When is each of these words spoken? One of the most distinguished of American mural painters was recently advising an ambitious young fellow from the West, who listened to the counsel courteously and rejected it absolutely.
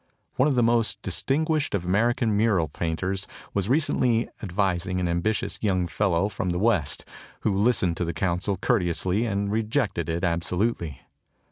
One 0.37 0.47
of 0.47 0.55
the 0.55 0.63
most 0.63 1.03
distinguished 1.03 1.75
of 1.75 1.85
American 1.85 2.35
mural 2.35 2.67
painters 2.67 3.27
was 3.53 3.69
recently 3.69 4.27
advising 4.41 4.99
an 4.99 5.07
ambitious 5.07 5.59
young 5.61 5.85
fellow 5.85 6.27
from 6.27 6.49
the 6.49 6.57
West, 6.57 7.05
who 7.41 7.55
listened 7.55 7.97
to 7.97 8.05
the 8.05 8.11
counsel 8.11 8.57
courteously 8.57 9.27
and 9.27 9.51
rejected 9.51 10.09
it 10.09 10.23
absolutely. 10.23 11.01